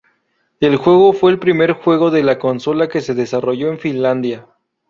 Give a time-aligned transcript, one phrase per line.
[0.59, 4.47] El juego fue el primer juego de consola que se desarrolló en Finlandia.